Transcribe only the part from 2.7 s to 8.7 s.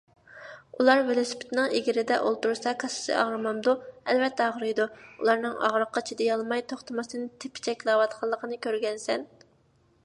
كاسسىسى ئاغرىمامدۇ؟_ ئەلۋەتتە ئاغرىيدۇ، ئۇلارنىڭ ئاغرىققا چىدىيالماي توختىماستىن تېپىچەكلەۋاتقانلىقىنى